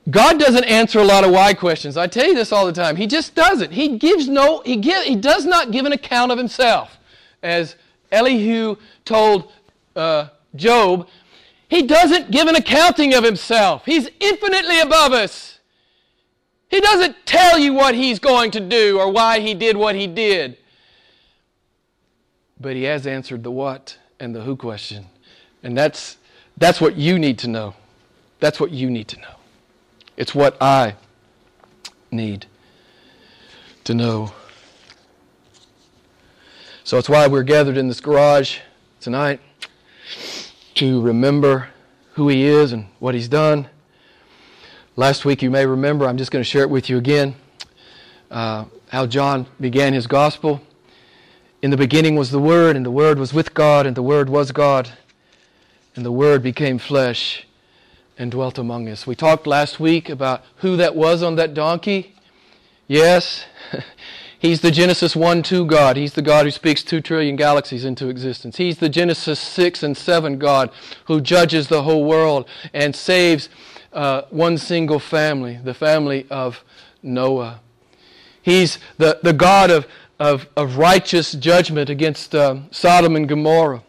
God 0.08 0.38
doesn't 0.38 0.62
answer 0.62 1.00
a 1.00 1.04
lot 1.04 1.24
of 1.24 1.32
why 1.32 1.54
questions. 1.54 1.96
I 1.96 2.06
tell 2.06 2.24
you 2.24 2.36
this 2.36 2.52
all 2.52 2.66
the 2.66 2.72
time. 2.72 2.94
He 2.94 3.08
just 3.08 3.34
doesn't. 3.34 3.72
He 3.72 3.98
gives 3.98 4.28
no, 4.28 4.62
he, 4.64 4.76
give, 4.76 5.02
he 5.02 5.16
does 5.16 5.44
not 5.44 5.72
give 5.72 5.86
an 5.86 5.92
account 5.92 6.30
of 6.30 6.38
Himself. 6.38 6.96
As 7.42 7.74
Elihu 8.12 8.76
told 9.04 9.50
uh, 9.96 10.28
Job, 10.54 11.08
he 11.66 11.82
doesn't 11.82 12.30
give 12.30 12.46
an 12.46 12.54
accounting 12.54 13.12
of 13.12 13.24
Himself. 13.24 13.84
He's 13.86 14.08
infinitely 14.20 14.78
above 14.78 15.12
us. 15.14 15.58
He 16.68 16.80
doesn't 16.80 17.26
tell 17.26 17.58
you 17.58 17.74
what 17.74 17.96
he's 17.96 18.20
going 18.20 18.52
to 18.52 18.60
do 18.60 19.00
or 19.00 19.10
why 19.10 19.40
he 19.40 19.54
did 19.54 19.76
what 19.76 19.96
he 19.96 20.06
did. 20.06 20.58
But 22.60 22.76
he 22.76 22.84
has 22.84 23.04
answered 23.04 23.42
the 23.42 23.50
what 23.50 23.98
and 24.20 24.32
the 24.32 24.42
who 24.42 24.54
question. 24.54 25.06
And 25.64 25.76
that's, 25.76 26.18
that's 26.56 26.80
what 26.80 26.94
you 26.94 27.18
need 27.18 27.36
to 27.40 27.48
know. 27.48 27.74
That's 28.40 28.58
what 28.58 28.70
you 28.70 28.90
need 28.90 29.08
to 29.08 29.20
know. 29.20 29.34
It's 30.16 30.34
what 30.34 30.60
I 30.60 30.96
need 32.10 32.46
to 33.84 33.94
know. 33.94 34.32
So 36.84 36.98
it's 36.98 37.08
why 37.08 37.26
we're 37.28 37.42
gathered 37.42 37.76
in 37.76 37.88
this 37.88 38.00
garage 38.00 38.58
tonight 39.00 39.40
to 40.74 41.00
remember 41.00 41.68
who 42.14 42.28
he 42.28 42.44
is 42.44 42.72
and 42.72 42.86
what 42.98 43.14
he's 43.14 43.28
done 43.28 43.68
Last 45.00 45.24
week, 45.24 45.40
you 45.40 45.50
may 45.50 45.64
remember, 45.64 46.06
I'm 46.06 46.18
just 46.18 46.30
going 46.30 46.42
to 46.42 46.48
share 46.48 46.62
it 46.62 46.68
with 46.68 46.90
you 46.90 46.98
again, 46.98 47.34
uh, 48.30 48.66
how 48.88 49.06
John 49.06 49.46
began 49.58 49.94
his 49.94 50.06
gospel. 50.06 50.60
In 51.62 51.70
the 51.70 51.76
beginning 51.78 52.16
was 52.16 52.30
the 52.30 52.38
Word, 52.38 52.76
and 52.76 52.84
the 52.84 52.90
Word 52.90 53.18
was 53.18 53.32
with 53.32 53.54
God, 53.54 53.86
and 53.86 53.96
the 53.96 54.02
Word 54.02 54.28
was 54.28 54.52
God, 54.52 54.90
and 55.96 56.04
the 56.04 56.12
Word 56.12 56.42
became 56.42 56.76
flesh 56.76 57.46
and 58.20 58.30
dwelt 58.30 58.58
among 58.58 58.88
us. 58.88 59.06
We 59.06 59.14
talked 59.14 59.46
last 59.46 59.80
week 59.80 60.08
about 60.08 60.44
who 60.56 60.76
that 60.76 60.94
was 60.94 61.22
on 61.22 61.36
that 61.36 61.54
donkey. 61.54 62.14
Yes, 62.86 63.46
He's 64.40 64.62
the 64.62 64.70
Genesis 64.70 65.14
1 65.14 65.42
2 65.42 65.66
God. 65.66 65.98
He's 65.98 66.14
the 66.14 66.22
God 66.22 66.46
who 66.46 66.50
speaks 66.50 66.82
2 66.82 67.02
trillion 67.02 67.36
galaxies 67.36 67.84
into 67.84 68.08
existence. 68.08 68.56
He's 68.56 68.78
the 68.78 68.88
Genesis 68.88 69.38
6 69.38 69.82
and 69.82 69.94
7 69.94 70.38
God 70.38 70.70
who 71.04 71.20
judges 71.20 71.68
the 71.68 71.82
whole 71.82 72.06
world 72.06 72.48
and 72.72 72.96
saves 72.96 73.50
uh, 73.92 74.22
one 74.30 74.56
single 74.56 74.98
family, 74.98 75.58
the 75.62 75.74
family 75.74 76.26
of 76.30 76.64
Noah. 77.02 77.60
He's 78.40 78.78
the, 78.96 79.18
the 79.22 79.34
God 79.34 79.70
of, 79.70 79.86
of, 80.18 80.46
of 80.56 80.78
righteous 80.78 81.32
judgment 81.32 81.90
against 81.90 82.34
um, 82.34 82.68
Sodom 82.70 83.16
and 83.16 83.28
Gomorrah. 83.28 83.82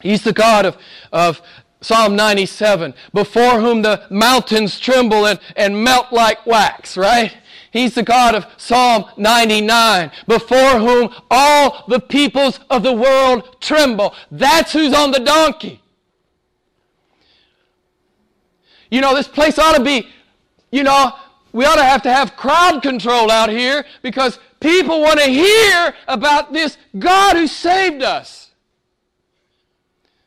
He's 0.00 0.22
the 0.22 0.32
God 0.32 0.66
of, 0.66 0.76
of 1.12 1.42
Psalm 1.80 2.14
97, 2.14 2.94
before 3.14 3.60
whom 3.60 3.82
the 3.82 4.06
mountains 4.10 4.78
tremble 4.78 5.26
and, 5.26 5.40
and 5.56 5.82
melt 5.82 6.12
like 6.12 6.44
wax, 6.46 6.96
right? 6.96 7.34
He's 7.72 7.94
the 7.94 8.02
God 8.02 8.34
of 8.34 8.46
Psalm 8.56 9.06
99, 9.16 10.10
before 10.26 10.78
whom 10.78 11.14
all 11.30 11.84
the 11.88 12.00
peoples 12.00 12.60
of 12.68 12.82
the 12.82 12.92
world 12.92 13.56
tremble. 13.60 14.14
That's 14.30 14.72
who's 14.72 14.92
on 14.92 15.12
the 15.12 15.20
donkey. 15.20 15.80
You 18.90 19.00
know, 19.00 19.14
this 19.14 19.28
place 19.28 19.58
ought 19.58 19.76
to 19.76 19.84
be, 19.84 20.08
you 20.72 20.82
know, 20.82 21.12
we 21.52 21.64
ought 21.64 21.76
to 21.76 21.84
have 21.84 22.02
to 22.02 22.12
have 22.12 22.36
crowd 22.36 22.82
control 22.82 23.30
out 23.30 23.48
here 23.48 23.84
because 24.02 24.38
people 24.58 25.00
want 25.00 25.20
to 25.20 25.26
hear 25.26 25.94
about 26.08 26.52
this 26.52 26.76
God 26.98 27.36
who 27.36 27.46
saved 27.46 28.02
us. 28.02 28.49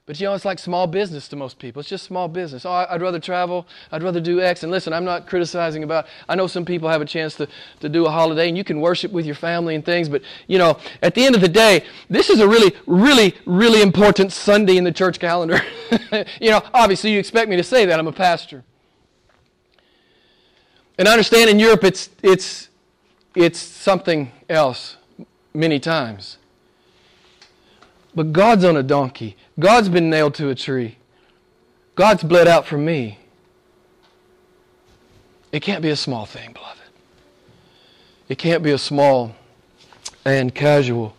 But 0.06 0.20
you 0.20 0.28
know, 0.28 0.34
it's 0.34 0.44
like 0.44 0.60
small 0.60 0.86
business 0.86 1.30
to 1.30 1.38
most 1.38 1.60
people. 1.60 1.80
It's 1.80 1.88
just 1.88 2.04
small 2.04 2.28
business. 2.28 2.66
Oh, 2.66 2.72
I'd 2.72 3.02
rather 3.02 3.20
travel. 3.20 3.66
I'd 3.90 4.04
rather 4.04 4.20
do 4.20 4.42
X. 4.42 4.62
And 4.64 4.72
listen, 4.72 4.92
I'm 4.92 5.06
not 5.06 5.28
criticizing 5.28 5.82
about, 5.82 6.08
I 6.28 6.36
know 6.36 6.46
some 6.46 6.66
people 6.66 6.90
have 6.90 7.02
a 7.02 7.06
chance 7.06 7.36
to, 7.36 7.48
to 7.80 7.88
do 7.88 8.06
a 8.06 8.12
holiday 8.12 8.50
and 8.50 8.58
you 8.58 8.66
can 8.66 8.82
worship 8.82 9.14
with 9.14 9.26
your 9.26 9.36
family 9.36 9.76
and 9.76 9.86
things. 9.86 10.10
But, 10.10 10.22
you 10.48 10.58
know, 10.58 10.78
at 11.02 11.16
the 11.16 11.26
end 11.26 11.36
of 11.36 11.42
the 11.42 11.48
day, 11.48 11.86
this 12.10 12.30
is 12.30 12.42
a 12.42 12.48
really, 12.48 12.76
really, 12.86 13.34
really 13.46 13.82
important 13.82 14.34
Sunday 14.34 14.76
in 14.76 14.84
the 14.84 14.92
church 14.92 15.20
calendar. 15.20 15.62
you 16.42 16.50
know, 16.50 16.62
obviously 16.74 17.14
you 17.14 17.20
expect 17.20 17.50
me 17.50 17.56
to 17.56 17.64
say 17.64 17.86
that. 17.86 17.98
I'm 17.98 18.08
a 18.08 18.12
pastor. 18.12 18.66
And 20.98 21.08
I 21.08 21.14
understand 21.14 21.50
in 21.50 21.60
Europe 21.60 21.86
it's, 21.86 22.10
it's, 22.22 22.68
it's 23.36 23.60
something 23.60 24.34
else 24.50 24.98
many 25.54 25.80
times. 25.80 26.40
But 28.16 28.32
God's 28.32 28.64
on 28.64 28.78
a 28.78 28.84
donkey. 28.84 29.36
God's 29.60 29.90
been 29.90 30.10
nailed 30.10 30.36
to 30.36 30.50
a 30.50 30.56
tree. 30.56 30.98
God's 31.96 32.24
bled 32.24 32.48
out 32.48 32.66
for 32.66 32.78
me. 32.78 33.20
It 35.52 35.62
can't 35.62 35.82
be 35.82 35.90
a 35.90 35.96
small 35.96 36.26
thing, 36.26 36.54
beloved. 36.54 36.80
It 38.30 38.38
can't 38.38 38.64
be 38.64 38.72
a 38.72 38.78
small 38.78 39.36
and 40.26 40.54
casual 40.54 41.16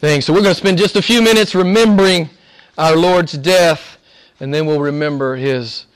thing. 0.00 0.20
So 0.20 0.32
we're 0.32 0.42
going 0.42 0.54
to 0.54 0.58
spend 0.58 0.78
just 0.78 0.96
a 0.96 1.02
few 1.02 1.22
minutes 1.22 1.54
remembering 1.54 2.28
our 2.76 2.96
Lord's 2.96 3.32
death, 3.34 3.98
and 4.40 4.52
then 4.52 4.66
we'll 4.66 4.80
remember 4.80 5.36
his 5.36 5.86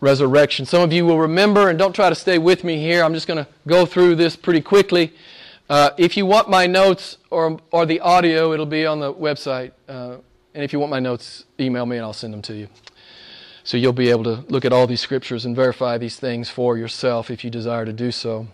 resurrection. 0.00 0.66
Some 0.66 0.82
of 0.82 0.92
you 0.92 1.06
will 1.06 1.18
remember, 1.18 1.70
and 1.70 1.78
don't 1.78 1.94
try 1.94 2.10
to 2.10 2.14
stay 2.14 2.36
with 2.36 2.64
me 2.64 2.78
here. 2.78 3.02
I'm 3.02 3.14
just 3.14 3.26
going 3.26 3.42
to 3.42 3.48
go 3.66 3.86
through 3.86 4.16
this 4.16 4.36
pretty 4.36 4.60
quickly. 4.60 5.14
Uh, 5.68 5.90
if 5.96 6.16
you 6.16 6.26
want 6.26 6.50
my 6.50 6.66
notes 6.66 7.18
or, 7.30 7.58
or 7.70 7.86
the 7.86 8.00
audio, 8.00 8.52
it'll 8.52 8.66
be 8.66 8.84
on 8.84 9.00
the 9.00 9.12
website. 9.12 9.72
Uh, 9.88 10.16
and 10.54 10.62
if 10.62 10.72
you 10.72 10.78
want 10.78 10.90
my 10.90 11.00
notes, 11.00 11.44
email 11.58 11.86
me 11.86 11.96
and 11.96 12.04
I'll 12.04 12.12
send 12.12 12.32
them 12.32 12.42
to 12.42 12.54
you. 12.54 12.68
So 13.64 13.76
you'll 13.76 13.92
be 13.92 14.10
able 14.10 14.24
to 14.24 14.44
look 14.48 14.64
at 14.64 14.72
all 14.72 14.86
these 14.86 15.00
scriptures 15.00 15.44
and 15.44 15.54
verify 15.54 15.96
these 15.98 16.16
things 16.16 16.50
for 16.50 16.76
yourself 16.76 17.30
if 17.30 17.44
you 17.44 17.50
desire 17.50 17.84
to 17.84 17.92
do 17.92 18.10
so. 18.10 18.48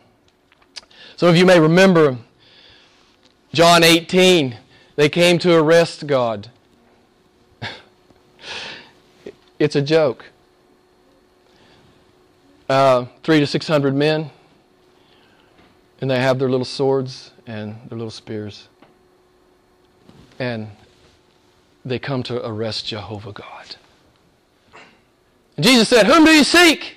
Some 1.17 1.31
of 1.31 1.37
you 1.37 1.47
may 1.47 1.59
remember 1.59 2.19
John 3.53 3.83
18. 3.83 4.57
They 4.97 5.09
came 5.09 5.39
to 5.39 5.57
arrest 5.57 6.07
God. 6.07 6.51
it's 9.59 9.75
a 9.75 9.83
joke. 9.83 10.27
Uh, 12.69 13.07
three 13.23 13.41
to 13.41 13.47
six 13.47 13.67
hundred 13.67 13.95
men 13.95 14.31
and 16.01 16.11
they 16.11 16.21
have 16.21 16.39
their 16.39 16.49
little 16.49 16.65
swords 16.65 17.33
and 17.47 17.77
their 17.89 17.99
little 17.99 18.11
spears. 18.11 18.69
And 20.39 20.69
they 21.85 21.99
come 21.99 22.23
to 22.25 22.47
arrest 22.47 22.87
Jehovah 22.87 23.33
God. 23.33 23.77
And 25.57 25.65
Jesus 25.65 25.89
said, 25.89 26.07
Whom 26.07 26.25
do 26.25 26.31
you 26.31 26.45
seek? 26.45 26.97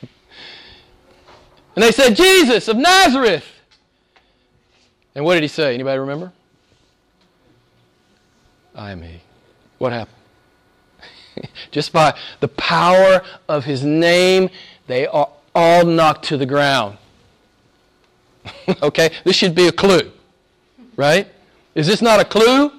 and 0.00 0.08
they 1.84 1.92
said, 1.92 2.16
Jesus 2.16 2.66
of 2.68 2.76
Nazareth. 2.76 3.46
And 5.14 5.24
what 5.24 5.34
did 5.34 5.42
he 5.42 5.48
say? 5.48 5.74
Anybody 5.74 5.98
remember? 5.98 6.32
I 8.74 8.90
am 8.90 9.02
he. 9.02 9.20
What 9.78 9.92
happened? 9.92 10.16
Just 11.70 11.92
by 11.92 12.18
the 12.40 12.48
power 12.48 13.22
of 13.48 13.64
his 13.64 13.84
name, 13.84 14.50
they 14.88 15.06
are 15.06 15.28
all 15.54 15.84
knocked 15.84 16.24
to 16.26 16.36
the 16.36 16.46
ground. 16.46 16.98
okay? 18.82 19.10
This 19.24 19.36
should 19.36 19.54
be 19.54 19.68
a 19.68 19.72
clue, 19.72 20.10
right? 20.96 21.28
Is 21.74 21.86
this 21.86 22.02
not 22.02 22.20
a 22.20 22.24
clue? 22.24 22.72